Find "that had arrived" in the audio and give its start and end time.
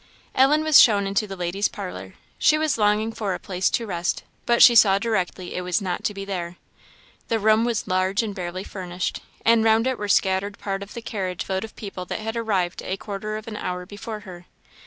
12.05-12.81